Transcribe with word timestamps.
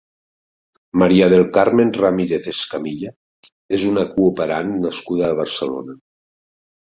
María 1.01 1.27
del 1.33 1.43
Carmen 1.57 1.91
Ramírez 2.05 2.47
Escamilla 2.53 3.11
és 3.79 3.85
una 3.91 4.05
cooperant 4.15 4.71
nascuda 4.87 5.27
a 5.27 5.37
Barcelona. 5.43 5.97